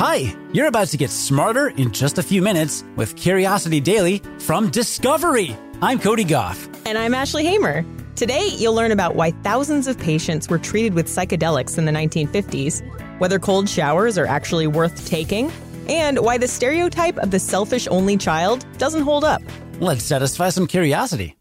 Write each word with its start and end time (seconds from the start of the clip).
Hi, 0.00 0.34
you're 0.54 0.66
about 0.66 0.88
to 0.88 0.96
get 0.96 1.10
smarter 1.10 1.68
in 1.76 1.92
just 1.92 2.16
a 2.16 2.22
few 2.22 2.40
minutes 2.40 2.84
with 2.96 3.16
Curiosity 3.16 3.80
Daily 3.80 4.22
from 4.38 4.70
Discovery. 4.70 5.54
I'm 5.82 5.98
Cody 5.98 6.24
Gough. 6.24 6.70
And 6.86 6.96
I'm 6.96 7.12
Ashley 7.12 7.44
Hamer. 7.44 7.84
Today, 8.16 8.48
you'll 8.56 8.72
learn 8.72 8.92
about 8.92 9.14
why 9.14 9.32
thousands 9.42 9.86
of 9.86 9.98
patients 9.98 10.48
were 10.48 10.56
treated 10.56 10.94
with 10.94 11.06
psychedelics 11.06 11.76
in 11.76 11.84
the 11.84 11.92
1950s, 11.92 12.80
whether 13.20 13.38
cold 13.38 13.68
showers 13.68 14.16
are 14.16 14.24
actually 14.24 14.66
worth 14.66 15.06
taking, 15.06 15.52
and 15.86 16.18
why 16.20 16.38
the 16.38 16.48
stereotype 16.48 17.18
of 17.18 17.30
the 17.30 17.38
selfish 17.38 17.86
only 17.90 18.16
child 18.16 18.64
doesn't 18.78 19.02
hold 19.02 19.22
up. 19.22 19.42
Let's 19.80 20.02
satisfy 20.02 20.48
some 20.48 20.66
curiosity. 20.66 21.36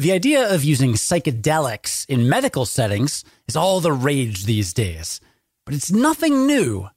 The 0.00 0.10
idea 0.10 0.52
of 0.52 0.64
using 0.64 0.94
psychedelics 0.94 2.06
in 2.06 2.28
medical 2.28 2.66
settings 2.66 3.22
is 3.46 3.54
all 3.54 3.78
the 3.78 3.92
rage 3.92 4.46
these 4.46 4.74
days, 4.74 5.20
but 5.64 5.76
it's 5.76 5.92
nothing 5.92 6.48
new. 6.48 6.88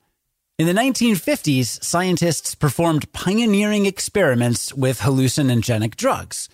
In 0.60 0.68
the 0.68 0.74
1950s, 0.74 1.84
scientists 1.84 2.54
performed 2.54 3.12
pioneering 3.12 3.88
experiments 3.88 4.72
with 4.72 5.00
hallucinogenic 5.00 5.96
drugs. 5.96 6.48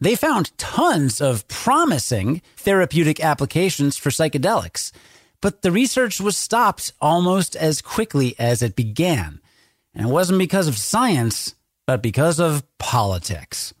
They 0.00 0.16
found 0.16 0.56
tons 0.58 1.20
of 1.20 1.46
promising 1.46 2.42
therapeutic 2.56 3.22
applications 3.22 3.96
for 3.96 4.10
psychedelics, 4.10 4.90
but 5.40 5.62
the 5.62 5.70
research 5.70 6.20
was 6.20 6.36
stopped 6.36 6.92
almost 7.00 7.54
as 7.54 7.80
quickly 7.80 8.34
as 8.36 8.62
it 8.62 8.74
began. 8.74 9.40
And 9.94 10.08
it 10.08 10.12
wasn't 10.12 10.40
because 10.40 10.66
of 10.66 10.76
science, 10.76 11.54
but 11.86 12.02
because 12.02 12.40
of 12.40 12.64
politics. 12.78 13.72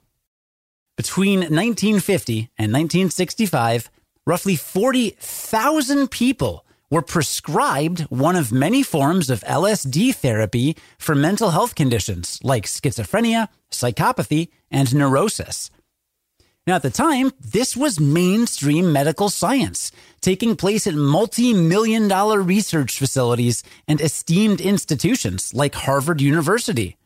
Between 0.96 1.40
1950 1.40 2.50
and 2.56 2.72
1965, 2.72 3.90
roughly 4.24 4.54
40,000 4.54 6.08
people 6.08 6.65
were 6.90 7.02
prescribed 7.02 8.00
one 8.02 8.36
of 8.36 8.52
many 8.52 8.82
forms 8.82 9.30
of 9.30 9.40
LSD 9.42 10.14
therapy 10.14 10.76
for 10.98 11.14
mental 11.14 11.50
health 11.50 11.74
conditions 11.74 12.38
like 12.42 12.66
schizophrenia, 12.66 13.48
psychopathy, 13.70 14.48
and 14.70 14.94
neurosis. 14.94 15.70
Now, 16.66 16.74
at 16.76 16.82
the 16.82 16.90
time, 16.90 17.30
this 17.40 17.76
was 17.76 18.00
mainstream 18.00 18.92
medical 18.92 19.28
science, 19.28 19.92
taking 20.20 20.56
place 20.56 20.88
at 20.88 20.94
multi 20.94 21.54
million 21.54 22.08
dollar 22.08 22.42
research 22.42 22.98
facilities 22.98 23.62
and 23.86 24.00
esteemed 24.00 24.60
institutions 24.60 25.54
like 25.54 25.76
Harvard 25.76 26.20
University. 26.20 26.96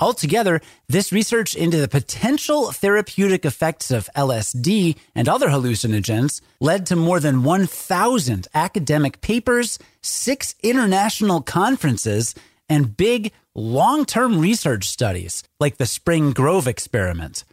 Altogether, 0.00 0.62
this 0.88 1.12
research 1.12 1.54
into 1.54 1.76
the 1.76 1.86
potential 1.86 2.72
therapeutic 2.72 3.44
effects 3.44 3.90
of 3.90 4.08
LSD 4.16 4.96
and 5.14 5.28
other 5.28 5.48
hallucinogens 5.48 6.40
led 6.58 6.86
to 6.86 6.96
more 6.96 7.20
than 7.20 7.42
1,000 7.42 8.48
academic 8.54 9.20
papers, 9.20 9.78
six 10.00 10.54
international 10.62 11.42
conferences, 11.42 12.34
and 12.66 12.96
big 12.96 13.32
long 13.54 14.06
term 14.06 14.38
research 14.38 14.88
studies 14.88 15.42
like 15.58 15.76
the 15.76 15.86
Spring 15.86 16.32
Grove 16.32 16.66
experiment. 16.66 17.44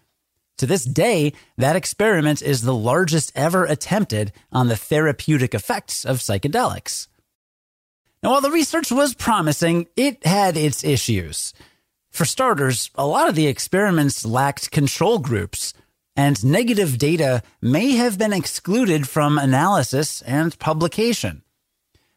To 0.59 0.65
this 0.65 0.85
day, 0.85 1.33
that 1.57 1.75
experiment 1.75 2.41
is 2.41 2.61
the 2.61 2.73
largest 2.73 3.31
ever 3.35 3.65
attempted 3.65 4.31
on 4.51 4.69
the 4.69 4.77
therapeutic 4.77 5.53
effects 5.53 6.05
of 6.05 6.17
psychedelics. 6.17 7.07
Now, 8.23 8.31
while 8.31 8.41
the 8.41 8.51
research 8.51 8.91
was 8.91 9.13
promising, 9.13 9.87
it 9.95 10.25
had 10.25 10.57
its 10.57 10.83
issues. 10.83 11.53
For 12.17 12.25
starters, 12.25 12.89
a 12.95 13.05
lot 13.05 13.29
of 13.29 13.35
the 13.35 13.45
experiments 13.45 14.25
lacked 14.25 14.71
control 14.71 15.19
groups, 15.19 15.75
and 16.15 16.43
negative 16.43 16.97
data 16.97 17.43
may 17.61 17.91
have 17.91 18.17
been 18.17 18.33
excluded 18.33 19.07
from 19.07 19.37
analysis 19.37 20.23
and 20.23 20.57
publication. 20.57 21.43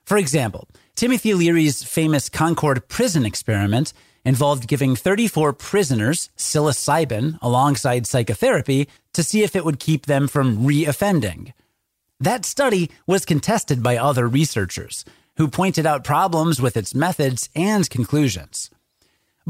For 0.07 0.17
example, 0.17 0.69
Timothy 0.95 1.35
Leary's 1.35 1.85
famous 1.85 2.31
Concord 2.31 2.89
prison 2.89 3.27
experiment 3.27 3.93
involved 4.25 4.69
giving 4.69 4.97
34 4.97 5.53
prisoners 5.53 6.31
psilocybin 6.35 7.39
alongside 7.43 8.07
psychotherapy 8.07 8.89
to 9.13 9.23
see 9.23 9.43
if 9.43 9.55
it 9.55 9.67
would 9.67 9.79
keep 9.79 10.07
them 10.07 10.29
from 10.29 10.67
reoffending. 10.67 11.53
That 12.19 12.47
study 12.47 12.91
was 13.07 13.27
contested 13.27 13.83
by 13.83 13.99
other 13.99 14.27
researchers 14.27 15.05
who 15.37 15.47
pointed 15.47 15.85
out 15.85 16.05
problems 16.05 16.59
with 16.59 16.79
its 16.79 16.95
methods 16.95 17.51
and 17.55 17.91
conclusions. 17.91 18.71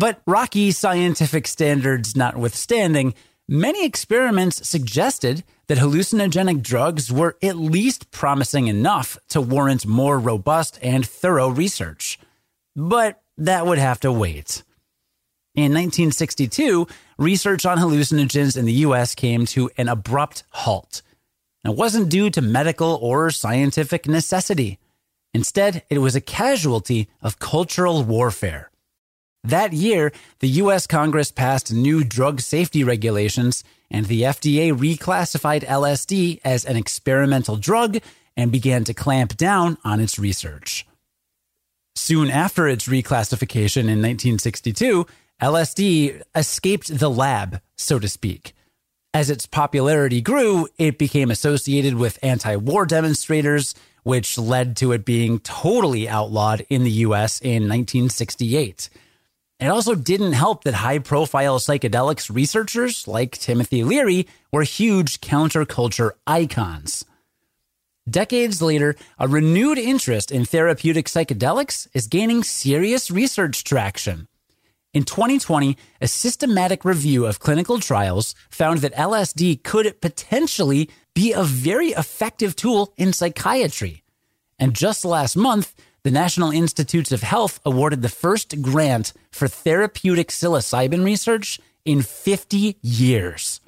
But 0.00 0.22
rocky 0.26 0.70
scientific 0.70 1.46
standards 1.46 2.16
notwithstanding, 2.16 3.12
many 3.46 3.84
experiments 3.84 4.66
suggested 4.66 5.44
that 5.66 5.76
hallucinogenic 5.76 6.62
drugs 6.62 7.12
were 7.12 7.36
at 7.42 7.56
least 7.56 8.10
promising 8.10 8.68
enough 8.68 9.18
to 9.28 9.42
warrant 9.42 9.84
more 9.84 10.18
robust 10.18 10.78
and 10.80 11.06
thorough 11.06 11.50
research. 11.50 12.18
But 12.74 13.20
that 13.36 13.66
would 13.66 13.76
have 13.76 14.00
to 14.00 14.10
wait. 14.10 14.62
In 15.54 15.74
1962, 15.74 16.86
research 17.18 17.66
on 17.66 17.76
hallucinogens 17.76 18.56
in 18.56 18.64
the 18.64 18.80
US 18.88 19.14
came 19.14 19.44
to 19.48 19.70
an 19.76 19.90
abrupt 19.90 20.44
halt. 20.48 21.02
It 21.62 21.76
wasn't 21.76 22.08
due 22.08 22.30
to 22.30 22.40
medical 22.40 22.98
or 23.02 23.30
scientific 23.30 24.08
necessity. 24.08 24.78
Instead, 25.34 25.84
it 25.90 25.98
was 25.98 26.16
a 26.16 26.22
casualty 26.22 27.10
of 27.20 27.38
cultural 27.38 28.02
warfare. 28.02 28.69
That 29.42 29.72
year, 29.72 30.12
the 30.40 30.48
U.S. 30.48 30.86
Congress 30.86 31.32
passed 31.32 31.72
new 31.72 32.04
drug 32.04 32.40
safety 32.40 32.84
regulations, 32.84 33.64
and 33.90 34.06
the 34.06 34.22
FDA 34.22 34.72
reclassified 34.72 35.64
LSD 35.64 36.40
as 36.44 36.64
an 36.64 36.76
experimental 36.76 37.56
drug 37.56 37.98
and 38.36 38.52
began 38.52 38.84
to 38.84 38.94
clamp 38.94 39.36
down 39.36 39.78
on 39.82 40.00
its 40.00 40.18
research. 40.18 40.86
Soon 41.96 42.30
after 42.30 42.68
its 42.68 42.86
reclassification 42.86 43.88
in 43.88 44.00
1962, 44.00 45.06
LSD 45.40 46.22
escaped 46.34 46.98
the 46.98 47.10
lab, 47.10 47.60
so 47.76 47.98
to 47.98 48.08
speak. 48.08 48.54
As 49.12 49.30
its 49.30 49.46
popularity 49.46 50.20
grew, 50.20 50.68
it 50.78 50.98
became 50.98 51.30
associated 51.30 51.94
with 51.94 52.18
anti 52.22 52.56
war 52.56 52.86
demonstrators, 52.86 53.74
which 54.02 54.38
led 54.38 54.76
to 54.76 54.92
it 54.92 55.04
being 55.04 55.40
totally 55.40 56.08
outlawed 56.08 56.64
in 56.68 56.84
the 56.84 56.90
US 56.90 57.40
in 57.40 57.68
1968. 57.68 58.88
It 59.60 59.66
also 59.66 59.94
didn't 59.94 60.32
help 60.32 60.64
that 60.64 60.74
high 60.74 61.00
profile 61.00 61.58
psychedelics 61.58 62.34
researchers 62.34 63.06
like 63.06 63.36
Timothy 63.36 63.84
Leary 63.84 64.26
were 64.50 64.62
huge 64.62 65.20
counterculture 65.20 66.12
icons. 66.26 67.04
Decades 68.08 68.62
later, 68.62 68.96
a 69.18 69.28
renewed 69.28 69.76
interest 69.76 70.32
in 70.32 70.46
therapeutic 70.46 71.06
psychedelics 71.06 71.88
is 71.92 72.06
gaining 72.06 72.42
serious 72.42 73.10
research 73.10 73.62
traction. 73.62 74.28
In 74.94 75.04
2020, 75.04 75.76
a 76.00 76.08
systematic 76.08 76.82
review 76.82 77.26
of 77.26 77.38
clinical 77.38 77.78
trials 77.78 78.34
found 78.48 78.78
that 78.78 78.94
LSD 78.94 79.62
could 79.62 80.00
potentially 80.00 80.88
be 81.14 81.32
a 81.32 81.44
very 81.44 81.88
effective 81.88 82.56
tool 82.56 82.94
in 82.96 83.12
psychiatry. 83.12 84.02
And 84.58 84.74
just 84.74 85.04
last 85.04 85.36
month, 85.36 85.74
the 86.02 86.10
National 86.10 86.50
Institutes 86.50 87.12
of 87.12 87.22
Health 87.22 87.60
awarded 87.64 88.02
the 88.02 88.08
first 88.08 88.62
grant 88.62 89.12
for 89.30 89.48
therapeutic 89.48 90.28
psilocybin 90.28 91.04
research 91.04 91.60
in 91.84 92.02
50 92.02 92.78
years. 92.82 93.60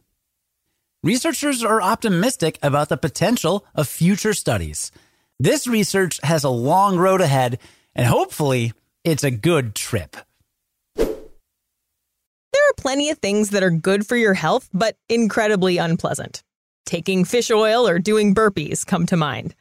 Researchers 1.03 1.63
are 1.63 1.83
optimistic 1.83 2.59
about 2.63 2.89
the 2.89 2.97
potential 2.97 3.67
of 3.75 3.89
future 3.89 4.33
studies. 4.33 4.93
This 5.39 5.67
research 5.67 6.21
has 6.23 6.45
a 6.45 6.49
long 6.51 6.97
road 6.97 7.21
ahead, 7.21 7.59
and 7.95 8.07
hopefully, 8.07 8.73
it's 9.05 9.25
a 9.25 9.31
good 9.31 9.75
trip. 9.75 10.17
There 10.97 11.09
are 12.69 12.75
plenty 12.77 13.11
of 13.11 13.19
things 13.19 13.51
that 13.51 13.63
are 13.63 13.71
good 13.71 14.07
for 14.07 14.17
your 14.17 14.35
health, 14.35 14.69
but 14.73 14.97
incredibly 15.09 15.79
unpleasant. 15.79 16.43
Taking 16.87 17.25
fish 17.25 17.51
oil 17.51 17.87
or 17.89 17.99
doing 17.99 18.35
burpees 18.35 18.87
come 18.87 19.07
to 19.07 19.17
mind. 19.17 19.55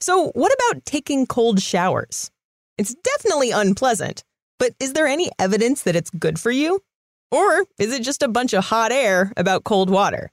So, 0.00 0.30
what 0.34 0.52
about 0.52 0.84
taking 0.84 1.26
cold 1.26 1.60
showers? 1.60 2.30
It's 2.76 2.94
definitely 2.94 3.50
unpleasant, 3.50 4.22
but 4.58 4.72
is 4.78 4.92
there 4.92 5.08
any 5.08 5.30
evidence 5.38 5.82
that 5.82 5.96
it's 5.96 6.10
good 6.10 6.38
for 6.38 6.52
you? 6.52 6.80
Or 7.32 7.66
is 7.78 7.92
it 7.92 8.02
just 8.02 8.22
a 8.22 8.28
bunch 8.28 8.52
of 8.52 8.64
hot 8.64 8.92
air 8.92 9.32
about 9.36 9.64
cold 9.64 9.90
water? 9.90 10.30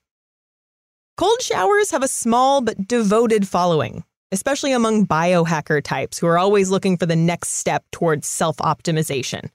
Cold 1.18 1.42
showers 1.42 1.92
have 1.92 2.04
a 2.04 2.07
small 2.07 2.62
but 2.62 2.88
devoted 2.88 3.48
following, 3.48 4.04
especially 4.31 4.72
among 4.72 5.07
biohacker 5.07 5.84
types 5.84 6.19
who 6.19 6.28
are 6.28 6.38
always 6.38 6.69
looking 6.69 6.98
for 6.98 7.06
the 7.06 7.16
next 7.16 7.50
step 7.54 7.84
towards 7.92 8.28
self 8.28 8.57
optimization. 8.57 9.50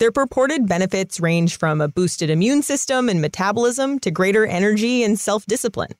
Their 0.00 0.12
purported 0.12 0.66
benefits 0.66 1.20
range 1.20 1.58
from 1.58 1.80
a 1.80 1.88
boosted 1.88 2.28
immune 2.28 2.62
system 2.62 3.08
and 3.08 3.20
metabolism 3.20 3.98
to 4.00 4.10
greater 4.10 4.44
energy 4.44 5.02
and 5.02 5.18
self 5.18 5.46
discipline. 5.46 5.92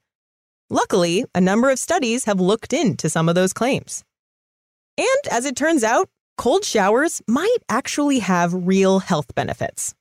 Luckily, 0.72 1.24
a 1.34 1.40
number 1.40 1.68
of 1.68 1.80
studies 1.80 2.26
have 2.26 2.38
looked 2.38 2.72
into 2.72 3.10
some 3.10 3.28
of 3.28 3.34
those 3.34 3.52
claims. 3.52 4.04
And 4.96 5.32
as 5.32 5.44
it 5.44 5.56
turns 5.56 5.82
out, 5.82 6.08
cold 6.36 6.64
showers 6.64 7.20
might 7.26 7.58
actually 7.68 8.20
have 8.20 8.54
real 8.54 9.00
health 9.00 9.34
benefits. 9.34 9.94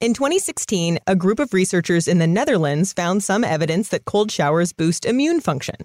In 0.00 0.14
2016, 0.14 0.98
a 1.06 1.14
group 1.14 1.38
of 1.38 1.52
researchers 1.52 2.08
in 2.08 2.20
the 2.20 2.26
Netherlands 2.26 2.94
found 2.94 3.22
some 3.22 3.44
evidence 3.44 3.90
that 3.90 4.06
cold 4.06 4.32
showers 4.32 4.72
boost 4.72 5.04
immune 5.04 5.40
function. 5.40 5.76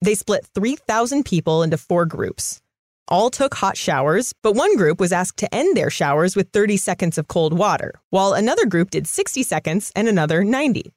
They 0.00 0.14
split 0.14 0.46
3,000 0.54 1.24
people 1.24 1.62
into 1.62 1.76
four 1.76 2.06
groups. 2.06 2.62
all 3.08 3.28
took 3.28 3.56
hot 3.56 3.76
showers, 3.76 4.32
but 4.40 4.54
one 4.54 4.76
group 4.76 5.00
was 5.00 5.12
asked 5.12 5.36
to 5.36 5.52
end 5.52 5.76
their 5.76 5.90
showers 5.90 6.36
with 6.36 6.48
30 6.52 6.76
seconds 6.76 7.18
of 7.18 7.26
cold 7.26 7.52
water, 7.52 8.00
while 8.10 8.32
another 8.32 8.64
group 8.64 8.88
did 8.88 9.06
60 9.06 9.42
seconds 9.42 9.90
and 9.96 10.06
another 10.08 10.44
90. 10.44 10.92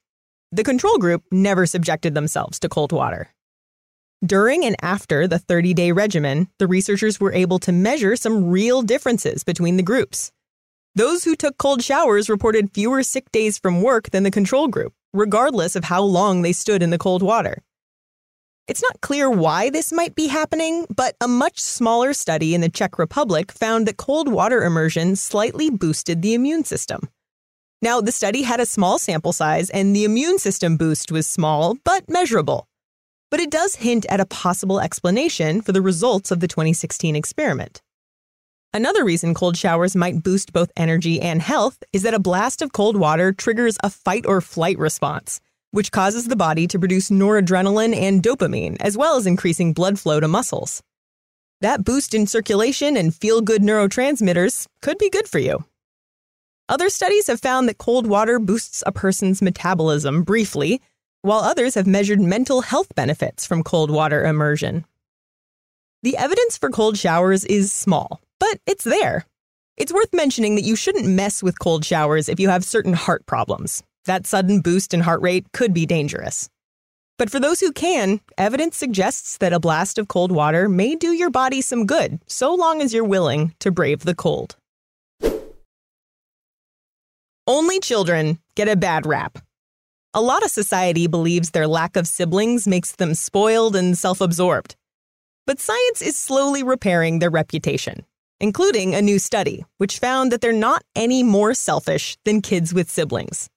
The 0.54 0.64
control 0.64 1.00
group 1.00 1.24
never 1.32 1.66
subjected 1.66 2.14
themselves 2.14 2.60
to 2.60 2.70
cold 2.70 2.92
water. 2.92 3.34
During 4.24 4.64
and 4.64 4.76
after 4.84 5.28
the 5.28 5.40
30 5.40 5.74
day 5.74 5.92
regimen, 5.92 6.48
the 6.60 6.68
researchers 6.68 7.20
were 7.20 7.34
able 7.34 7.58
to 7.58 7.72
measure 7.72 8.16
some 8.16 8.52
real 8.52 8.84
differences 8.84 9.44
between 9.44 9.78
the 9.78 9.84
groups. 9.84 10.32
Those 10.94 11.24
who 11.24 11.36
took 11.36 11.58
cold 11.58 11.82
showers 11.82 12.30
reported 12.30 12.70
fewer 12.72 13.02
sick 13.02 13.32
days 13.32 13.58
from 13.58 13.82
work 13.82 14.12
than 14.12 14.22
the 14.22 14.30
control 14.30 14.68
group, 14.68 14.94
regardless 15.12 15.76
of 15.76 15.86
how 15.86 16.04
long 16.04 16.44
they 16.44 16.54
stood 16.54 16.84
in 16.84 16.92
the 16.92 17.00
cold 17.00 17.24
water. 17.24 17.64
It's 18.68 18.84
not 18.84 19.02
clear 19.02 19.32
why 19.32 19.72
this 19.72 19.92
might 19.92 20.14
be 20.14 20.28
happening, 20.28 20.86
but 20.96 21.16
a 21.20 21.28
much 21.28 21.60
smaller 21.60 22.14
study 22.14 22.54
in 22.54 22.62
the 22.62 22.70
Czech 22.70 23.00
Republic 23.00 23.52
found 23.52 23.88
that 23.88 23.98
cold 23.98 24.28
water 24.28 24.64
immersion 24.64 25.16
slightly 25.16 25.72
boosted 25.72 26.22
the 26.22 26.36
immune 26.36 26.64
system. 26.64 27.10
Now, 27.84 28.02
the 28.02 28.12
study 28.12 28.42
had 28.42 28.60
a 28.60 28.66
small 28.66 28.98
sample 28.98 29.34
size, 29.34 29.70
and 29.70 29.96
the 29.96 30.06
immune 30.06 30.40
system 30.40 30.78
boost 30.78 31.12
was 31.12 31.28
small 31.28 31.76
but 31.84 32.10
measurable 32.10 32.68
but 33.34 33.40
it 33.40 33.50
does 33.50 33.78
hint 33.78 34.06
at 34.10 34.20
a 34.20 34.28
possible 34.28 34.80
explanation 34.80 35.60
for 35.60 35.72
the 35.72 35.82
results 35.82 36.30
of 36.30 36.40
the 36.40 36.48
2016 36.48 37.16
experiment. 37.16 37.82
Another 38.72 39.04
reason 39.04 39.34
cold 39.34 39.58
showers 39.58 39.96
might 39.96 40.22
boost 40.22 40.54
both 40.54 40.72
energy 40.78 41.20
and 41.20 41.42
health 41.42 41.82
is 41.92 42.04
that 42.04 42.14
a 42.14 42.20
blast 42.20 42.62
of 42.62 42.74
cold 42.74 42.96
water 42.96 43.34
triggers 43.34 43.76
a 43.84 43.90
fight 43.90 44.28
or 44.28 44.40
flight 44.40 44.78
response, 44.78 45.42
which 45.72 45.92
causes 45.92 46.28
the 46.28 46.36
body 46.36 46.68
to 46.68 46.78
produce 46.78 47.10
noradrenaline 47.10 47.96
and 47.96 48.22
dopamine, 48.22 48.78
as 48.82 48.96
well 48.96 49.16
as 49.16 49.26
increasing 49.26 49.74
blood 49.74 49.98
flow 49.98 50.20
to 50.20 50.28
muscles. 50.28 50.84
That 51.60 51.84
boost 51.84 52.14
in 52.14 52.28
circulation 52.28 52.96
and 52.96 53.16
feel 53.16 53.42
good 53.42 53.64
neurotransmitters 53.64 54.68
could 54.84 55.00
be 55.00 55.10
good 55.10 55.28
for 55.28 55.40
you. 55.40 55.66
Other 56.70 56.90
studies 56.90 57.28
have 57.28 57.42
found 57.42 57.68
that 57.68 57.78
cold 57.78 58.08
water 58.08 58.40
boosts 58.40 58.84
a 58.86 58.92
person's 58.92 59.42
metabolism 59.42 60.24
briefly, 60.24 60.82
while 61.22 61.40
others 61.40 61.76
have 61.76 61.88
measured 61.88 62.22
mental 62.22 62.62
health 62.62 62.96
benefits 62.96 63.46
from 63.46 63.64
cold 63.64 63.92
water 63.92 64.26
immersion. 64.26 64.86
The 66.04 66.16
evidence 66.16 66.58
for 66.58 66.70
cold 66.70 66.98
showers 66.98 67.44
is 67.46 67.72
small, 67.72 68.22
but 68.40 68.60
it's 68.66 68.86
there. 68.86 69.26
It's 69.76 69.94
worth 69.94 70.14
mentioning 70.14 70.56
that 70.56 70.64
you 70.64 70.76
shouldn't 70.76 71.08
mess 71.08 71.44
with 71.44 71.60
cold 71.60 71.84
showers 71.84 72.30
if 72.30 72.40
you 72.40 72.48
have 72.50 72.64
certain 72.64 72.94
heart 72.94 73.26
problems. 73.26 73.84
That 74.06 74.26
sudden 74.26 74.62
boost 74.62 74.94
in 74.94 75.02
heart 75.02 75.22
rate 75.22 75.52
could 75.52 75.74
be 75.74 75.86
dangerous. 75.86 76.50
But 77.18 77.30
for 77.30 77.40
those 77.40 77.60
who 77.60 77.72
can, 77.72 78.22
evidence 78.38 78.78
suggests 78.78 79.38
that 79.38 79.54
a 79.54 79.60
blast 79.60 79.98
of 79.98 80.08
cold 80.08 80.32
water 80.32 80.68
may 80.68 80.96
do 80.96 81.12
your 81.12 81.30
body 81.30 81.62
some 81.62 81.86
good, 81.86 82.20
so 82.28 82.54
long 82.54 82.82
as 82.82 82.94
you're 82.94 83.04
willing 83.04 83.54
to 83.60 83.72
brave 83.72 84.02
the 84.02 84.16
cold. 84.16 84.56
Only 87.46 87.82
children 87.82 88.40
get 88.56 88.70
a 88.70 88.78
bad 88.78 89.06
rap. 89.06 89.38
A 90.14 90.22
lot 90.22 90.46
of 90.46 90.50
society 90.50 91.08
believes 91.08 91.50
their 91.50 91.68
lack 91.68 91.98
of 91.98 92.08
siblings 92.08 92.66
makes 92.66 92.94
them 92.96 93.14
spoiled 93.14 93.76
and 93.76 93.98
self 93.98 94.22
absorbed. 94.22 94.78
But 95.46 95.60
science 95.60 96.02
is 96.02 96.16
slowly 96.16 96.64
repairing 96.64 97.20
their 97.20 97.30
reputation, 97.30 98.06
including 98.40 98.96
a 98.96 99.02
new 99.02 99.20
study, 99.20 99.66
which 99.78 100.00
found 100.00 100.32
that 100.32 100.40
they're 100.40 100.54
not 100.54 100.84
any 100.96 101.22
more 101.22 101.54
selfish 101.54 102.16
than 102.24 102.42
kids 102.42 102.74
with 102.74 102.90
siblings. 102.90 103.50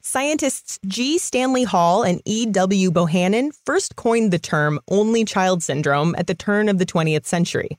Scientists 0.00 0.78
G. 0.86 1.18
Stanley 1.18 1.64
Hall 1.64 2.04
and 2.04 2.22
E. 2.24 2.46
W. 2.46 2.92
Bohannon 2.92 3.50
first 3.66 3.96
coined 3.96 4.32
the 4.32 4.38
term 4.38 4.78
only 4.88 5.24
child 5.24 5.64
syndrome 5.64 6.14
at 6.16 6.28
the 6.28 6.34
turn 6.34 6.68
of 6.68 6.78
the 6.78 6.86
20th 6.86 7.26
century. 7.26 7.76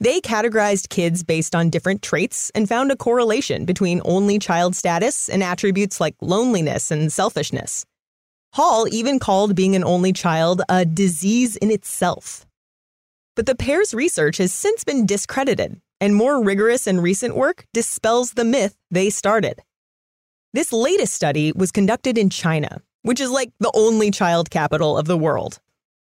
They 0.00 0.20
categorized 0.20 0.90
kids 0.90 1.24
based 1.24 1.56
on 1.56 1.70
different 1.70 2.02
traits 2.02 2.52
and 2.54 2.68
found 2.68 2.92
a 2.92 2.96
correlation 2.96 3.64
between 3.64 4.00
only 4.04 4.38
child 4.38 4.76
status 4.76 5.28
and 5.28 5.42
attributes 5.42 6.00
like 6.00 6.14
loneliness 6.20 6.92
and 6.92 7.12
selfishness. 7.12 7.84
Hall 8.52 8.86
even 8.92 9.18
called 9.18 9.56
being 9.56 9.74
an 9.74 9.82
only 9.82 10.12
child 10.12 10.62
a 10.68 10.84
disease 10.84 11.56
in 11.56 11.72
itself. 11.72 12.46
But 13.34 13.46
the 13.46 13.56
pair's 13.56 13.92
research 13.92 14.36
has 14.38 14.52
since 14.52 14.84
been 14.84 15.04
discredited, 15.04 15.80
and 16.00 16.14
more 16.14 16.42
rigorous 16.42 16.86
and 16.86 17.02
recent 17.02 17.34
work 17.34 17.66
dispels 17.74 18.32
the 18.32 18.44
myth 18.44 18.76
they 18.90 19.10
started. 19.10 19.60
This 20.54 20.72
latest 20.72 21.12
study 21.12 21.52
was 21.52 21.72
conducted 21.72 22.16
in 22.16 22.30
China, 22.30 22.82
which 23.02 23.20
is 23.20 23.30
like 23.30 23.50
the 23.58 23.72
only 23.74 24.10
child 24.10 24.50
capital 24.50 24.96
of 24.96 25.06
the 25.06 25.18
world. 25.18 25.58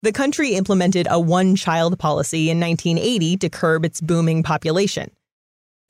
The 0.03 0.13
country 0.13 0.55
implemented 0.55 1.07
a 1.11 1.21
one 1.21 1.57
child 1.57 1.99
policy 1.99 2.49
in 2.49 2.59
1980 2.59 3.37
to 3.37 3.51
curb 3.51 3.85
its 3.85 4.01
booming 4.01 4.43
population. 4.43 5.11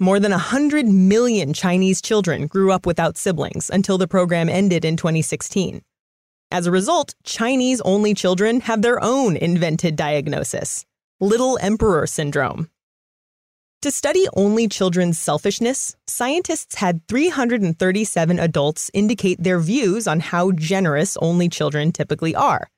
More 0.00 0.18
than 0.18 0.32
100 0.32 0.88
million 0.88 1.52
Chinese 1.52 2.02
children 2.02 2.48
grew 2.48 2.72
up 2.72 2.86
without 2.86 3.16
siblings 3.16 3.70
until 3.70 3.98
the 3.98 4.08
program 4.08 4.48
ended 4.48 4.84
in 4.84 4.96
2016. 4.96 5.82
As 6.50 6.66
a 6.66 6.72
result, 6.72 7.14
Chinese 7.22 7.80
only 7.82 8.12
children 8.12 8.58
have 8.62 8.82
their 8.82 9.00
own 9.00 9.36
invented 9.36 9.94
diagnosis 9.94 10.84
Little 11.20 11.56
Emperor 11.62 12.04
Syndrome. 12.08 12.68
To 13.82 13.92
study 13.92 14.26
only 14.34 14.66
children's 14.66 15.20
selfishness, 15.20 15.94
scientists 16.08 16.74
had 16.74 17.06
337 17.06 18.40
adults 18.40 18.90
indicate 18.92 19.40
their 19.40 19.60
views 19.60 20.08
on 20.08 20.18
how 20.18 20.50
generous 20.50 21.16
only 21.18 21.48
children 21.48 21.92
typically 21.92 22.34
are. 22.34 22.68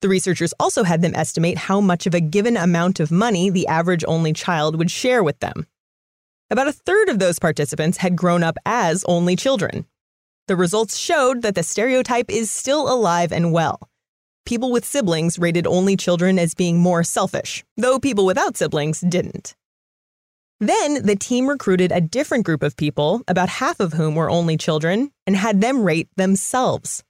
The 0.00 0.08
researchers 0.08 0.54
also 0.60 0.84
had 0.84 1.02
them 1.02 1.14
estimate 1.14 1.58
how 1.58 1.80
much 1.80 2.06
of 2.06 2.14
a 2.14 2.20
given 2.20 2.56
amount 2.56 3.00
of 3.00 3.10
money 3.10 3.50
the 3.50 3.66
average 3.66 4.04
only 4.06 4.32
child 4.32 4.76
would 4.76 4.90
share 4.90 5.22
with 5.22 5.40
them. 5.40 5.66
About 6.50 6.68
a 6.68 6.72
third 6.72 7.08
of 7.08 7.18
those 7.18 7.38
participants 7.38 7.98
had 7.98 8.16
grown 8.16 8.42
up 8.42 8.56
as 8.64 9.04
only 9.04 9.36
children. 9.36 9.86
The 10.46 10.56
results 10.56 10.96
showed 10.96 11.42
that 11.42 11.54
the 11.54 11.62
stereotype 11.62 12.30
is 12.30 12.50
still 12.50 12.90
alive 12.90 13.32
and 13.32 13.52
well. 13.52 13.90
People 14.46 14.72
with 14.72 14.86
siblings 14.86 15.38
rated 15.38 15.66
only 15.66 15.94
children 15.94 16.38
as 16.38 16.54
being 16.54 16.78
more 16.78 17.04
selfish, 17.04 17.64
though 17.76 17.98
people 17.98 18.24
without 18.24 18.56
siblings 18.56 19.00
didn't. 19.00 19.54
Then 20.60 21.04
the 21.04 21.16
team 21.16 21.48
recruited 21.48 21.92
a 21.92 22.00
different 22.00 22.46
group 22.46 22.62
of 22.62 22.76
people, 22.76 23.22
about 23.28 23.48
half 23.48 23.78
of 23.78 23.92
whom 23.92 24.14
were 24.14 24.30
only 24.30 24.56
children, 24.56 25.12
and 25.26 25.36
had 25.36 25.60
them 25.60 25.82
rate 25.82 26.08
themselves. 26.16 27.04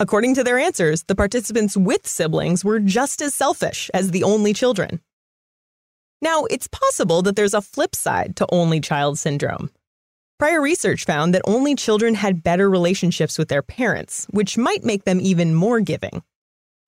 According 0.00 0.36
to 0.36 0.44
their 0.44 0.58
answers, 0.58 1.02
the 1.04 1.16
participants 1.16 1.76
with 1.76 2.06
siblings 2.06 2.64
were 2.64 2.78
just 2.78 3.20
as 3.20 3.34
selfish 3.34 3.90
as 3.92 4.12
the 4.12 4.22
only 4.22 4.52
children. 4.52 5.00
Now, 6.22 6.44
it's 6.44 6.68
possible 6.68 7.20
that 7.22 7.34
there's 7.34 7.54
a 7.54 7.60
flip 7.60 7.96
side 7.96 8.36
to 8.36 8.46
only 8.50 8.80
child 8.80 9.18
syndrome. 9.18 9.70
Prior 10.38 10.60
research 10.60 11.04
found 11.04 11.34
that 11.34 11.42
only 11.46 11.74
children 11.74 12.14
had 12.14 12.44
better 12.44 12.70
relationships 12.70 13.38
with 13.38 13.48
their 13.48 13.62
parents, 13.62 14.26
which 14.30 14.56
might 14.56 14.84
make 14.84 15.02
them 15.02 15.20
even 15.20 15.52
more 15.52 15.80
giving. 15.80 16.22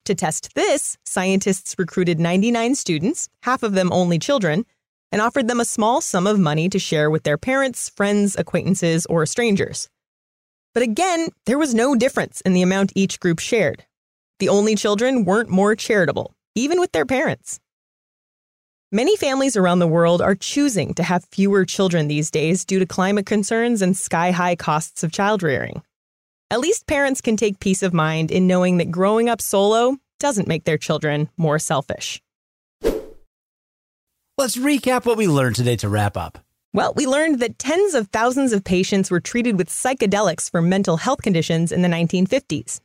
To 0.05 0.15
test 0.15 0.55
this, 0.55 0.97
scientists 1.05 1.75
recruited 1.77 2.17
99 2.17 2.75
students, 2.75 3.27
half 3.43 3.61
of 3.61 3.73
them 3.73 3.91
only 3.91 4.19
children, 4.19 4.65
and 5.11 5.21
offered 5.21 5.49
them 5.49 5.59
a 5.59 5.65
small 5.65 5.99
sum 5.99 6.27
of 6.27 6.39
money 6.39 6.69
to 6.69 6.79
share 6.79 7.11
with 7.11 7.23
their 7.23 7.37
parents, 7.37 7.89
friends, 7.89 8.37
acquaintances, 8.37 9.05
or 9.07 9.25
strangers. 9.25 9.89
But 10.73 10.83
again, 10.83 11.29
there 11.45 11.57
was 11.57 11.73
no 11.73 11.95
difference 11.95 12.41
in 12.41 12.53
the 12.53 12.61
amount 12.61 12.93
each 12.95 13.19
group 13.19 13.39
shared. 13.39 13.85
The 14.39 14.49
only 14.49 14.75
children 14.75 15.25
weren't 15.25 15.49
more 15.49 15.75
charitable, 15.75 16.33
even 16.55 16.79
with 16.79 16.91
their 16.93 17.05
parents. 17.05 17.59
Many 18.93 19.15
families 19.15 19.55
around 19.55 19.79
the 19.79 19.87
world 19.87 20.21
are 20.21 20.35
choosing 20.35 20.93
to 20.95 21.03
have 21.03 21.23
fewer 21.31 21.65
children 21.65 22.07
these 22.07 22.29
days 22.29 22.65
due 22.65 22.79
to 22.79 22.85
climate 22.85 23.25
concerns 23.25 23.81
and 23.81 23.95
sky 23.95 24.31
high 24.31 24.55
costs 24.55 25.03
of 25.03 25.11
child 25.11 25.43
rearing. 25.43 25.81
At 26.49 26.59
least 26.59 26.87
parents 26.87 27.21
can 27.21 27.37
take 27.37 27.61
peace 27.61 27.83
of 27.83 27.93
mind 27.93 28.31
in 28.31 28.47
knowing 28.47 28.77
that 28.77 28.91
growing 28.91 29.29
up 29.29 29.41
solo 29.41 29.97
doesn't 30.19 30.47
make 30.47 30.65
their 30.65 30.77
children 30.77 31.29
more 31.37 31.59
selfish. 31.59 32.21
Let's 34.37 34.57
recap 34.57 35.05
what 35.05 35.17
we 35.17 35.27
learned 35.27 35.55
today 35.55 35.77
to 35.77 35.87
wrap 35.87 36.17
up. 36.17 36.39
Well, 36.73 36.93
we 36.95 37.05
learned 37.05 37.41
that 37.41 37.59
tens 37.59 37.93
of 37.93 38.07
thousands 38.07 38.53
of 38.53 38.63
patients 38.63 39.11
were 39.11 39.19
treated 39.19 39.57
with 39.57 39.67
psychedelics 39.67 40.49
for 40.49 40.61
mental 40.61 40.95
health 40.95 41.21
conditions 41.21 41.73
in 41.73 41.81
the 41.81 41.89
1950s. 41.89 42.79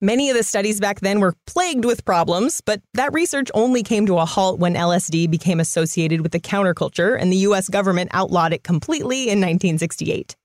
Many 0.00 0.28
of 0.28 0.36
the 0.36 0.42
studies 0.42 0.80
back 0.80 1.00
then 1.00 1.20
were 1.20 1.34
plagued 1.46 1.84
with 1.84 2.04
problems, 2.04 2.60
but 2.60 2.80
that 2.94 3.12
research 3.12 3.48
only 3.54 3.84
came 3.84 4.06
to 4.06 4.18
a 4.18 4.24
halt 4.24 4.58
when 4.58 4.74
LSD 4.74 5.30
became 5.30 5.60
associated 5.60 6.20
with 6.20 6.32
the 6.32 6.40
counterculture 6.40 7.16
and 7.20 7.32
the 7.32 7.44
US 7.48 7.68
government 7.68 8.10
outlawed 8.12 8.52
it 8.52 8.64
completely 8.64 9.22
in 9.22 9.38
1968. 9.38 10.36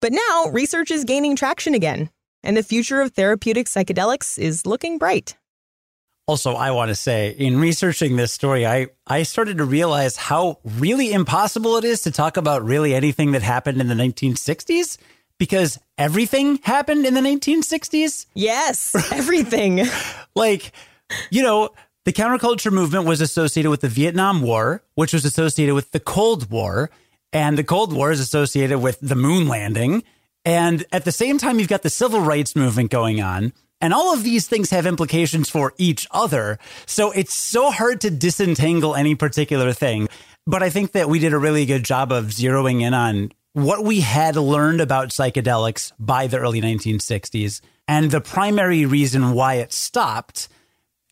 But 0.00 0.12
now, 0.12 0.46
research 0.50 0.90
is 0.90 1.04
gaining 1.04 1.36
traction 1.36 1.74
again, 1.74 2.10
and 2.42 2.56
the 2.56 2.62
future 2.64 3.00
of 3.00 3.12
therapeutic 3.12 3.66
psychedelics 3.66 4.38
is 4.38 4.66
looking 4.66 4.98
bright. 4.98 5.36
Also, 6.28 6.52
I 6.52 6.72
want 6.72 6.90
to 6.90 6.94
say 6.94 7.30
in 7.30 7.58
researching 7.58 8.16
this 8.16 8.32
story, 8.32 8.66
I, 8.66 8.88
I 9.06 9.22
started 9.22 9.56
to 9.58 9.64
realize 9.64 10.18
how 10.18 10.58
really 10.62 11.10
impossible 11.10 11.78
it 11.78 11.84
is 11.84 12.02
to 12.02 12.10
talk 12.10 12.36
about 12.36 12.62
really 12.62 12.94
anything 12.94 13.32
that 13.32 13.40
happened 13.42 13.80
in 13.80 13.88
the 13.88 13.94
1960s 13.94 14.98
because 15.38 15.80
everything 15.96 16.58
happened 16.58 17.06
in 17.06 17.14
the 17.14 17.22
1960s. 17.22 18.26
Yes, 18.34 18.94
everything. 19.12 19.86
like, 20.36 20.72
you 21.30 21.42
know, 21.42 21.70
The 22.04 22.12
counterculture 22.12 22.72
movement 22.72 23.06
was 23.06 23.20
associated 23.20 23.70
with 23.70 23.80
the 23.80 23.88
Vietnam 23.88 24.40
War, 24.40 24.82
which 24.94 25.12
was 25.12 25.24
associated 25.26 25.74
with 25.74 25.92
the 25.92 26.00
Cold 26.00 26.50
War, 26.50 26.90
and 27.34 27.58
the 27.58 27.64
Cold 27.64 27.92
War 27.92 28.10
is 28.10 28.20
associated 28.20 28.78
with 28.78 28.98
the 29.00 29.14
moon 29.14 29.46
landing. 29.46 30.02
And 30.44 30.86
at 30.90 31.04
the 31.04 31.12
same 31.12 31.36
time, 31.36 31.58
you've 31.58 31.68
got 31.68 31.82
the 31.82 31.90
civil 31.90 32.20
rights 32.20 32.56
movement 32.56 32.90
going 32.90 33.20
on. 33.20 33.52
And 33.80 33.94
all 33.94 34.12
of 34.12 34.24
these 34.24 34.48
things 34.48 34.70
have 34.70 34.86
implications 34.86 35.48
for 35.48 35.72
each 35.78 36.06
other. 36.10 36.58
So 36.86 37.12
it's 37.12 37.34
so 37.34 37.70
hard 37.70 38.00
to 38.02 38.10
disentangle 38.10 38.94
any 38.94 39.14
particular 39.14 39.72
thing. 39.72 40.08
But 40.46 40.62
I 40.62 40.70
think 40.70 40.92
that 40.92 41.08
we 41.08 41.18
did 41.18 41.32
a 41.32 41.38
really 41.38 41.66
good 41.66 41.84
job 41.84 42.10
of 42.10 42.26
zeroing 42.26 42.80
in 42.82 42.94
on 42.94 43.32
what 43.52 43.84
we 43.84 44.00
had 44.00 44.36
learned 44.36 44.80
about 44.80 45.08
psychedelics 45.08 45.92
by 45.98 46.26
the 46.26 46.38
early 46.38 46.60
1960s 46.60 47.60
and 47.86 48.10
the 48.10 48.20
primary 48.20 48.84
reason 48.84 49.32
why 49.32 49.54
it 49.54 49.72
stopped. 49.72 50.48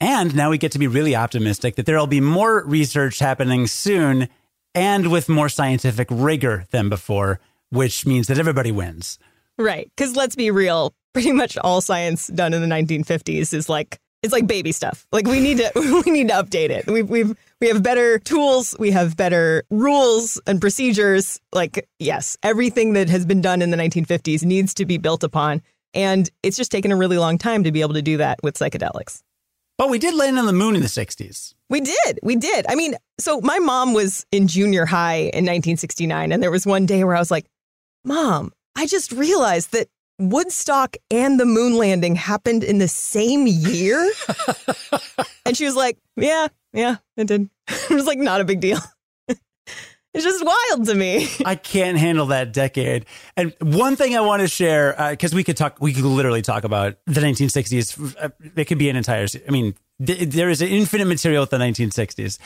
And 0.01 0.35
now 0.35 0.51
we 0.51 0.59
get 0.59 0.73
to 0.73 0.79
be 0.79 0.87
really 0.87 1.17
optimistic 1.17 1.77
that 1.77 1.87
there 1.87 1.99
will 1.99 2.07
be 2.07 2.21
more 2.21 2.65
research 2.65 3.19
happening 3.19 3.67
soon 3.67 4.29
and 4.75 5.11
with 5.11 5.29
more 5.29 5.49
scientific 5.49 6.09
rigor 6.11 6.67
than 6.71 6.89
before, 6.89 7.41
which 7.71 8.05
means 8.05 8.27
that 8.27 8.39
everybody 8.39 8.71
wins. 8.71 9.19
Right. 9.59 9.91
Because 9.97 10.17
let's 10.17 10.37
be 10.37 10.51
real, 10.51 10.95
pretty 11.13 11.33
much 11.33 11.57
all 11.59 11.81
science 11.81 12.27
done 12.29 12.53
in 12.53 12.61
the 12.61 12.69
1950s 12.69 13.55
is 13.55 13.69
like 13.69 13.99
it's 14.23 14.33
like 14.33 14.47
baby 14.47 14.73
stuff. 14.73 15.07
Like 15.13 15.27
we 15.27 15.41
need 15.41 15.59
to 15.59 15.71
we 16.07 16.11
need 16.11 16.29
to 16.29 16.35
update 16.35 16.71
it. 16.71 16.87
We've 16.87 17.09
we've 17.09 17.35
we 17.61 17.69
have 17.69 17.83
better 17.83 18.19
tools, 18.19 18.77
we 18.79 18.91
have 18.91 19.17
better 19.17 19.65
rules 19.71 20.41
and 20.47 20.61
procedures. 20.61 21.41
Like 21.53 21.89
yes, 21.99 22.37
everything 22.43 22.95
that 22.95 23.09
has 23.09 23.25
been 23.25 23.41
done 23.41 23.63
in 23.63 23.71
the 23.71 23.77
1950s 23.77 24.45
needs 24.45 24.75
to 24.75 24.85
be 24.85 24.99
built 24.99 25.25
upon, 25.25 25.63
and 25.95 26.29
it's 26.43 26.57
just 26.57 26.71
taken 26.71 26.93
a 26.93 26.97
really 26.97 27.19
long 27.19 27.39
time 27.39 27.65
to 27.65 27.73
be 27.73 27.81
able 27.81 27.95
to 27.95 28.03
do 28.03 28.17
that 28.19 28.39
with 28.43 28.57
psychedelics. 28.57 29.23
But 29.79 29.91
we 29.91 29.99
did 29.99 30.15
land 30.15 30.39
on 30.39 30.47
the 30.47 30.55
moon 30.55 30.75
in 30.75 30.81
the 30.81 30.89
60s. 30.89 31.53
We 31.69 31.83
did. 31.83 32.19
We 32.23 32.37
did. 32.37 32.65
I 32.67 32.75
mean, 32.75 32.95
so 33.21 33.43
my 33.43 33.59
mom 33.59 33.93
was 33.93 34.25
in 34.33 34.49
junior 34.49 34.87
high 34.87 35.17
in 35.17 35.45
1969, 35.45 36.33
and 36.33 36.43
there 36.43 36.51
was 36.51 36.67
one 36.67 36.87
day 36.87 37.05
where 37.05 37.15
I 37.15 37.19
was 37.19 37.31
like, 37.31 37.47
Mom, 38.03 38.53
I 38.77 38.87
just 38.87 39.11
realized 39.11 39.73
that 39.73 39.89
Woodstock 40.19 40.97
and 41.11 41.39
the 41.39 41.47
moon 41.47 41.77
landing 41.77 42.15
happened 42.15 42.63
in 42.63 42.79
the 42.79 42.89
same 42.89 43.47
year. 43.47 44.11
and 45.47 45.57
she 45.57 45.65
was 45.65 45.77
like, 45.77 45.99
Yeah, 46.17 46.49
yeah, 46.73 46.97
it 47.17 47.27
did. 47.27 47.51
it 47.69 47.91
was 47.91 48.07
like, 48.07 48.19
not 48.19 48.41
a 48.41 48.45
big 48.45 48.61
deal. 48.61 48.79
it's 49.29 50.25
just 50.25 50.45
wild 50.45 50.87
to 50.87 50.95
me. 50.95 51.29
I 51.45 51.55
can't 51.55 51.99
handle 51.99 52.27
that 52.27 52.53
decade. 52.53 53.07
And 53.37 53.55
one 53.61 53.97
thing 53.97 54.17
I 54.17 54.21
want 54.21 54.41
to 54.41 54.49
share, 54.49 54.95
because 55.11 55.33
uh, 55.33 55.37
we 55.37 55.45
could 55.45 55.57
talk, 55.57 55.79
we 55.81 55.93
could 55.93 56.05
literally 56.05 56.43
talk 56.43 56.65
about 56.65 56.97
the 57.07 57.21
1960s. 57.21 58.17
Uh, 58.19 58.29
it 58.57 58.67
could 58.67 58.79
be 58.79 58.89
an 58.89 58.97
entire, 58.97 59.27
I 59.47 59.51
mean, 59.51 59.75
th- 60.05 60.31
there 60.31 60.49
is 60.49 60.63
an 60.63 60.69
infinite 60.69 61.07
material 61.07 61.43
with 61.43 61.51
the 61.51 61.59
1960s. 61.59 62.39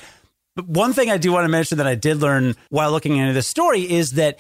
One 0.67 0.93
thing 0.93 1.11
I 1.11 1.19
do 1.19 1.33
want 1.33 1.45
to 1.45 1.49
mention 1.49 1.79
that 1.79 1.87
I 1.87 1.95
did 1.95 2.19
learn 2.19 2.55
while 2.69 2.91
looking 2.91 3.17
into 3.17 3.33
this 3.33 3.47
story 3.47 3.91
is 3.91 4.13
that 4.13 4.39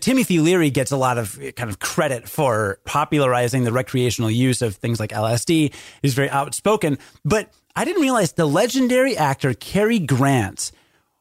Timothy 0.00 0.40
Leary 0.40 0.70
gets 0.70 0.90
a 0.90 0.96
lot 0.96 1.16
of 1.16 1.40
eh, 1.40 1.52
kind 1.52 1.70
of 1.70 1.78
credit 1.78 2.28
for 2.28 2.78
popularizing 2.84 3.64
the 3.64 3.72
recreational 3.72 4.30
use 4.30 4.60
of 4.62 4.76
things 4.76 5.00
like 5.00 5.10
LSD. 5.10 5.72
He's 6.02 6.14
very 6.14 6.28
outspoken, 6.30 6.98
but 7.24 7.52
I 7.74 7.84
didn't 7.84 8.02
realize 8.02 8.32
the 8.32 8.46
legendary 8.46 9.16
actor 9.16 9.54
Cary 9.54 9.98
Grant 9.98 10.72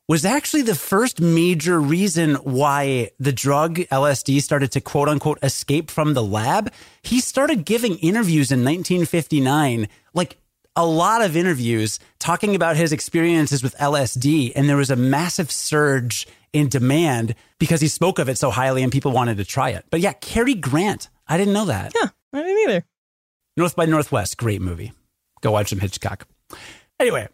was 0.10 0.26
actually 0.26 0.64
the 0.64 0.76
first 0.76 1.22
major 1.22 1.80
reason 1.80 2.34
why 2.36 3.12
the 3.20 3.32
drug 3.32 3.76
LSD 3.76 4.42
started 4.42 4.72
to 4.72 4.82
quote 4.82 5.08
unquote 5.08 5.38
escape 5.44 5.92
from 5.92 6.16
the 6.16 6.24
lab. 6.24 6.74
He 7.04 7.22
started 7.22 7.64
giving 7.64 7.98
interviews 8.00 8.52
in 8.52 8.60
1959, 8.60 9.88
like 10.14 10.38
a 10.80 10.86
lot 10.86 11.22
of 11.22 11.36
interviews 11.36 12.00
talking 12.20 12.56
about 12.56 12.78
his 12.78 12.94
experiences 12.94 13.62
with 13.62 13.76
LSD. 13.80 14.54
And 14.56 14.70
there 14.70 14.78
was 14.78 14.90
a 14.90 14.96
massive 14.96 15.52
surge 15.52 16.26
in 16.54 16.70
demand 16.70 17.36
because 17.60 17.82
he 17.82 17.90
spoke 17.90 18.18
of 18.18 18.30
it 18.30 18.38
so 18.38 18.50
highly 18.50 18.82
and 18.82 18.90
people 18.90 19.12
wanted 19.12 19.36
to 19.38 19.46
try 19.46 19.72
it. 19.72 19.84
But 19.90 20.00
yeah, 20.00 20.14
Cary 20.14 20.54
Grant. 20.54 21.10
I 21.28 21.38
didn't 21.38 21.54
know 21.54 21.66
that. 21.66 21.92
Yeah, 21.94 22.08
I 22.32 22.44
didn't 22.44 22.70
either. 22.70 22.86
North 23.58 23.76
by 23.76 23.88
Northwest, 23.88 24.38
great 24.38 24.62
movie. 24.62 24.94
Go 25.42 25.52
watch 25.52 25.68
some 25.68 25.80
Hitchcock. 25.80 26.26
Anyway, 26.98 27.28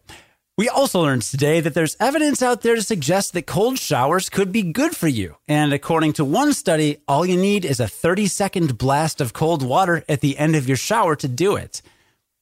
we 0.58 0.68
also 0.68 1.02
learned 1.02 1.22
today 1.22 1.60
that 1.60 1.72
there's 1.72 1.96
evidence 2.00 2.42
out 2.42 2.62
there 2.62 2.74
to 2.74 2.82
suggest 2.82 3.32
that 3.34 3.46
cold 3.46 3.78
showers 3.78 4.28
could 4.28 4.50
be 4.50 4.62
good 4.64 4.96
for 4.96 5.06
you. 5.06 5.36
And 5.46 5.72
according 5.72 6.14
to 6.14 6.24
one 6.24 6.52
study, 6.52 6.98
all 7.06 7.24
you 7.24 7.36
need 7.36 7.64
is 7.64 7.78
a 7.78 7.86
30 7.86 8.26
second 8.26 8.76
blast 8.76 9.20
of 9.20 9.32
cold 9.32 9.62
water 9.62 10.02
at 10.08 10.20
the 10.20 10.36
end 10.36 10.56
of 10.56 10.66
your 10.66 10.76
shower 10.76 11.14
to 11.14 11.28
do 11.28 11.54
it. 11.54 11.80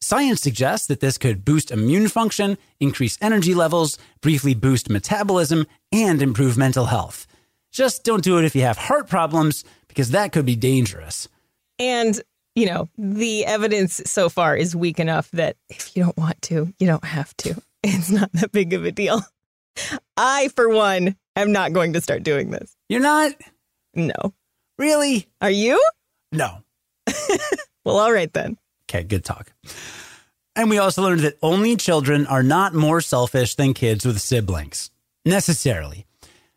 Science 0.04 0.42
suggests 0.42 0.86
that 0.88 1.00
this 1.00 1.16
could 1.16 1.46
boost 1.46 1.70
immune 1.70 2.08
function, 2.08 2.58
increase 2.78 3.16
energy 3.22 3.54
levels, 3.54 3.96
briefly 4.20 4.52
boost 4.52 4.90
metabolism, 4.90 5.66
and 5.90 6.20
improve 6.20 6.58
mental 6.58 6.84
health. 6.84 7.26
Just 7.72 8.04
don't 8.04 8.22
do 8.22 8.36
it 8.36 8.44
if 8.44 8.54
you 8.54 8.60
have 8.60 8.76
heart 8.76 9.08
problems, 9.08 9.64
because 9.88 10.10
that 10.10 10.30
could 10.30 10.44
be 10.44 10.56
dangerous. 10.56 11.26
And, 11.78 12.20
you 12.54 12.66
know, 12.66 12.90
the 12.98 13.46
evidence 13.46 14.02
so 14.04 14.28
far 14.28 14.54
is 14.54 14.76
weak 14.76 15.00
enough 15.00 15.30
that 15.30 15.56
if 15.70 15.96
you 15.96 16.02
don't 16.02 16.18
want 16.18 16.42
to, 16.42 16.74
you 16.78 16.86
don't 16.86 17.04
have 17.04 17.34
to. 17.38 17.54
It's 17.86 18.10
not 18.10 18.32
that 18.32 18.52
big 18.52 18.72
of 18.74 18.84
a 18.84 18.92
deal. 18.92 19.22
I, 20.18 20.48
for 20.48 20.68
one, 20.68 21.16
am 21.34 21.52
not 21.52 21.72
going 21.72 21.94
to 21.94 22.00
start 22.02 22.22
doing 22.22 22.50
this. 22.50 22.76
You're 22.90 23.00
not? 23.00 23.32
No. 23.94 24.34
Really? 24.78 25.28
Are 25.40 25.50
you? 25.50 25.82
No. 26.32 26.58
well, 27.84 27.98
all 27.98 28.12
right 28.12 28.32
then. 28.32 28.58
Okay, 28.88 29.02
good 29.02 29.24
talk. 29.24 29.52
And 30.56 30.70
we 30.70 30.78
also 30.78 31.02
learned 31.02 31.20
that 31.20 31.38
only 31.42 31.76
children 31.76 32.26
are 32.26 32.42
not 32.42 32.74
more 32.74 33.00
selfish 33.00 33.54
than 33.56 33.74
kids 33.74 34.04
with 34.04 34.20
siblings, 34.20 34.90
necessarily. 35.24 36.06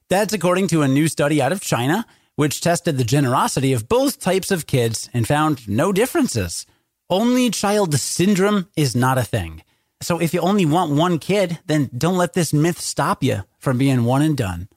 That's 0.10 0.34
according 0.34 0.68
to 0.70 0.84
a 0.84 0.88
new 0.88 1.08
study 1.08 1.42
out 1.42 1.52
of 1.52 1.62
China, 1.62 2.06
which 2.36 2.62
tested 2.62 2.98
the 2.98 3.04
generosity 3.04 3.74
of 3.74 3.90
both 3.90 4.20
types 4.20 4.52
of 4.52 4.68
kids 4.68 5.10
and 5.14 5.28
found 5.28 5.68
no 5.68 5.92
differences. 5.92 6.66
Only 7.10 7.50
child 7.50 7.94
syndrome 7.96 8.68
is 8.76 8.96
not 8.96 9.18
a 9.18 9.24
thing. 9.24 9.64
So 10.02 10.20
if 10.20 10.34
you 10.34 10.42
only 10.42 10.66
want 10.66 10.92
one 10.92 11.18
kid, 11.18 11.60
then 11.66 11.90
don't 11.98 12.18
let 12.18 12.34
this 12.34 12.54
myth 12.54 12.80
stop 12.80 13.24
you 13.24 13.44
from 13.58 13.78
being 13.80 14.04
one 14.04 14.22
and 14.22 14.38
done. 14.38 14.70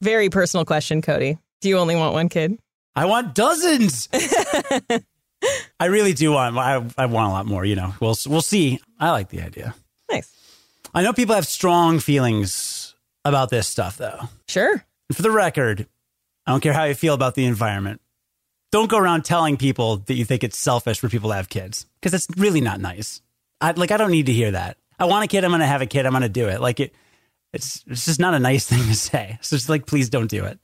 Very 0.00 0.28
personal 0.28 0.64
question, 0.64 1.00
Cody. 1.02 1.38
Do 1.60 1.68
you 1.68 1.78
only 1.78 1.94
want 1.94 2.14
one 2.14 2.28
kid? 2.28 2.58
I 2.94 3.04
want 3.04 3.34
dozens. 3.34 4.08
I 5.80 5.86
really 5.86 6.12
do 6.12 6.32
want. 6.32 6.56
I, 6.56 6.84
I 6.96 7.06
want 7.06 7.28
a 7.28 7.32
lot 7.32 7.46
more. 7.46 7.64
You 7.64 7.76
know, 7.76 7.94
we'll 8.00 8.16
we'll 8.26 8.42
see. 8.42 8.80
I 8.98 9.10
like 9.10 9.28
the 9.28 9.42
idea. 9.42 9.74
Nice. 10.10 10.32
I 10.94 11.02
know 11.02 11.12
people 11.12 11.34
have 11.34 11.46
strong 11.46 11.98
feelings 11.98 12.94
about 13.24 13.50
this 13.50 13.66
stuff, 13.66 13.96
though. 13.96 14.20
Sure. 14.48 14.84
For 15.12 15.22
the 15.22 15.30
record, 15.30 15.86
I 16.46 16.52
don't 16.52 16.60
care 16.60 16.72
how 16.72 16.84
you 16.84 16.94
feel 16.94 17.14
about 17.14 17.34
the 17.34 17.44
environment. 17.44 18.00
Don't 18.72 18.90
go 18.90 18.98
around 18.98 19.24
telling 19.24 19.56
people 19.56 19.98
that 19.98 20.14
you 20.14 20.24
think 20.24 20.42
it's 20.42 20.58
selfish 20.58 20.98
for 20.98 21.08
people 21.08 21.30
to 21.30 21.36
have 21.36 21.48
kids 21.48 21.86
because 22.00 22.14
it's 22.14 22.26
really 22.36 22.60
not 22.60 22.80
nice. 22.80 23.22
I 23.60 23.72
like. 23.72 23.90
I 23.90 23.96
don't 23.96 24.10
need 24.10 24.26
to 24.26 24.32
hear 24.32 24.50
that. 24.52 24.76
I 24.98 25.04
want 25.04 25.24
a 25.24 25.28
kid. 25.28 25.44
I'm 25.44 25.50
going 25.50 25.60
to 25.60 25.66
have 25.66 25.82
a 25.82 25.86
kid. 25.86 26.06
I'm 26.06 26.12
going 26.12 26.22
to 26.22 26.28
do 26.28 26.48
it. 26.48 26.60
Like 26.60 26.80
it. 26.80 26.94
It's 27.52 27.84
it's 27.86 28.04
just 28.04 28.20
not 28.20 28.34
a 28.34 28.38
nice 28.38 28.66
thing 28.68 28.82
to 28.82 28.94
say. 28.94 29.38
So 29.40 29.56
it's 29.56 29.68
like, 29.68 29.86
please 29.86 30.10
don't 30.10 30.28
do 30.28 30.44
it 30.44 30.58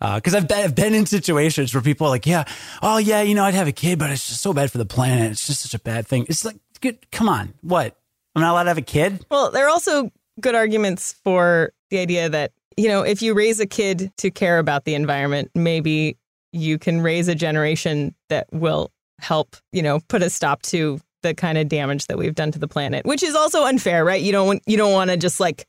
because 0.00 0.34
uh, 0.34 0.38
I've, 0.38 0.48
been, 0.48 0.58
I've 0.58 0.74
been 0.74 0.94
in 0.94 1.06
situations 1.06 1.74
where 1.74 1.82
people 1.82 2.06
are 2.06 2.10
like, 2.10 2.26
yeah, 2.26 2.44
oh 2.82 2.98
yeah, 2.98 3.22
you 3.22 3.34
know, 3.34 3.44
I'd 3.44 3.54
have 3.54 3.68
a 3.68 3.72
kid, 3.72 3.98
but 3.98 4.10
it's 4.10 4.28
just 4.28 4.40
so 4.40 4.52
bad 4.52 4.72
for 4.72 4.78
the 4.78 4.86
planet. 4.86 5.32
It's 5.32 5.46
just 5.46 5.60
such 5.60 5.74
a 5.74 5.78
bad 5.78 6.06
thing. 6.06 6.26
It's 6.28 6.44
like, 6.44 6.56
good, 6.80 7.10
come 7.10 7.28
on, 7.28 7.54
what? 7.60 7.96
I'm 8.34 8.42
not 8.42 8.52
allowed 8.52 8.64
to 8.64 8.70
have 8.70 8.78
a 8.78 8.82
kid. 8.82 9.24
Well, 9.30 9.50
there 9.50 9.66
are 9.66 9.70
also 9.70 10.10
good 10.40 10.54
arguments 10.54 11.12
for 11.24 11.72
the 11.90 11.98
idea 11.98 12.28
that 12.28 12.52
you 12.80 12.88
know, 12.88 13.02
if 13.02 13.20
you 13.20 13.34
raise 13.34 13.60
a 13.60 13.66
kid 13.66 14.10
to 14.16 14.30
care 14.30 14.58
about 14.58 14.86
the 14.86 14.94
environment, 14.94 15.50
maybe 15.54 16.16
you 16.52 16.78
can 16.78 17.02
raise 17.02 17.28
a 17.28 17.34
generation 17.34 18.14
that 18.30 18.46
will 18.52 18.90
help, 19.18 19.56
you 19.70 19.82
know, 19.82 20.00
put 20.08 20.22
a 20.22 20.30
stop 20.30 20.62
to 20.62 20.98
the 21.22 21.34
kind 21.34 21.58
of 21.58 21.68
damage 21.68 22.06
that 22.06 22.16
we've 22.16 22.34
done 22.34 22.50
to 22.52 22.58
the 22.58 22.68
planet, 22.68 23.04
which 23.04 23.22
is 23.22 23.34
also 23.34 23.64
unfair, 23.64 24.02
right? 24.02 24.22
You 24.22 24.32
don't 24.32 24.46
want, 24.46 24.62
you 24.66 24.78
don't 24.78 24.92
want 24.92 25.10
to 25.10 25.18
just 25.18 25.40
like 25.40 25.66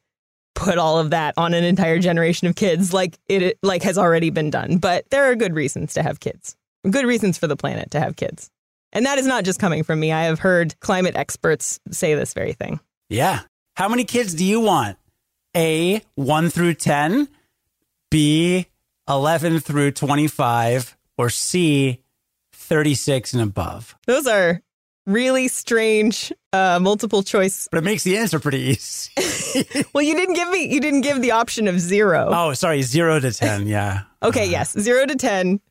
put 0.55 0.77
all 0.77 1.00
of 1.00 1.12
that 1.12 1.34
on 1.38 1.53
an 1.53 1.63
entire 1.63 2.00
generation 2.00 2.48
of 2.48 2.55
kids 2.55 2.93
like 2.93 3.17
it 3.27 3.58
like 3.63 3.84
has 3.84 3.98
already 3.98 4.29
been 4.29 4.50
done. 4.50 4.77
But 4.77 5.10
there 5.10 5.31
are 5.31 5.36
good 5.36 5.53
reasons 5.53 5.93
to 5.93 6.03
have 6.03 6.20
kids. 6.20 6.55
Good 6.89 7.05
reasons 7.05 7.38
for 7.38 7.48
the 7.48 7.55
planet 7.55 7.91
to 7.91 8.00
have 8.00 8.15
kids. 8.15 8.50
And 8.93 9.05
that 9.05 9.20
is 9.20 9.25
not 9.25 9.43
just 9.46 9.60
coming 9.60 9.84
from 9.84 10.00
me. 10.00 10.12
I 10.12 10.24
have 10.24 10.39
heard 10.39 10.77
climate 10.79 11.15
experts 11.15 11.79
say 11.91 12.15
this 12.15 12.34
very 12.34 12.53
thing. 12.53 12.79
Yeah. 13.10 13.41
How 13.75 13.88
many 13.88 14.03
kids 14.03 14.34
do 14.34 14.43
you 14.43 14.60
want? 14.60 14.98
A, 15.55 16.01
1 16.15 16.50
through 16.50 16.75
10, 16.75 17.27
B, 18.10 18.67
11 19.08 19.60
through 19.60 19.91
25, 19.91 20.98
or 21.17 21.29
C, 21.29 22.01
36 22.53 23.34
and 23.34 23.41
above? 23.41 23.96
Those 24.08 24.27
are 24.27 24.62
really 25.05 25.48
strange 25.48 26.31
uh, 26.53 26.79
multiple 26.81 27.24
choice. 27.24 27.67
But 27.72 27.79
it 27.79 27.84
makes 27.84 28.03
the 28.03 28.17
answer 28.17 28.39
pretty 28.39 28.60
easy. 28.60 29.12
well, 29.93 30.03
you 30.03 30.15
didn't 30.15 30.36
give 30.36 30.50
me 30.50 30.72
you 30.74 30.79
didn't 30.81 31.01
give 31.01 31.22
the 31.22 31.31
option 31.31 31.67
of 31.67 31.79
zero. 31.79 32.29
Oh, 32.31 32.53
sorry, 32.53 32.81
zero 32.81 33.20
to 33.20 33.31
ten. 33.31 33.67
Yeah. 33.72 34.01
okay. 34.22 34.43
Uh, 34.48 34.51
yes, 34.51 34.77
zero 34.77 35.05
to 35.05 35.15
ten 35.15 35.62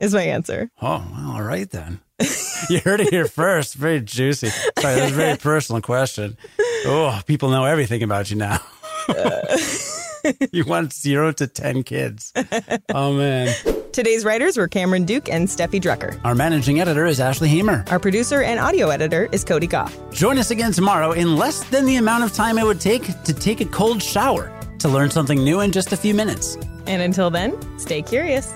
is 0.00 0.14
my 0.14 0.22
answer. 0.22 0.70
Oh, 0.82 1.04
well, 1.12 1.30
all 1.32 1.42
right 1.42 1.70
then. 1.70 2.00
you 2.70 2.80
heard 2.80 3.00
it 3.00 3.10
here 3.10 3.26
first. 3.26 3.74
Very 3.74 4.00
juicy. 4.00 4.48
Sorry, 4.48 4.94
that's 4.94 5.12
a 5.12 5.14
very 5.14 5.36
personal 5.36 5.80
question. 5.82 6.36
Oh, 6.86 7.20
people 7.26 7.50
know 7.50 7.64
everything 7.64 8.02
about 8.02 8.30
you 8.30 8.36
now. 8.36 8.60
you 10.52 10.64
want 10.64 10.92
zero 10.92 11.32
to 11.32 11.46
10 11.46 11.82
kids. 11.82 12.32
Oh, 12.92 13.12
man. 13.14 13.54
Today's 13.94 14.24
writers 14.24 14.56
were 14.56 14.66
Cameron 14.66 15.04
Duke 15.04 15.28
and 15.28 15.46
Steffi 15.46 15.80
Drucker. 15.80 16.18
Our 16.24 16.34
managing 16.34 16.80
editor 16.80 17.06
is 17.06 17.20
Ashley 17.20 17.48
Hamer. 17.48 17.84
Our 17.92 18.00
producer 18.00 18.42
and 18.42 18.58
audio 18.58 18.88
editor 18.88 19.28
is 19.30 19.44
Cody 19.44 19.68
Gough. 19.68 19.96
Join 20.10 20.36
us 20.36 20.50
again 20.50 20.72
tomorrow 20.72 21.12
in 21.12 21.36
less 21.36 21.62
than 21.70 21.84
the 21.86 21.94
amount 21.94 22.24
of 22.24 22.32
time 22.32 22.58
it 22.58 22.64
would 22.64 22.80
take 22.80 23.04
to 23.22 23.32
take 23.32 23.60
a 23.60 23.66
cold 23.66 24.02
shower 24.02 24.52
to 24.80 24.88
learn 24.88 25.10
something 25.10 25.44
new 25.44 25.60
in 25.60 25.70
just 25.70 25.92
a 25.92 25.96
few 25.96 26.12
minutes. 26.12 26.56
And 26.88 27.02
until 27.02 27.30
then, 27.30 27.56
stay 27.78 28.02
curious. 28.02 28.52